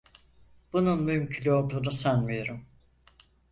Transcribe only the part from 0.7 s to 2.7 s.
Bunun mümkün olduğunu sanmıyorum.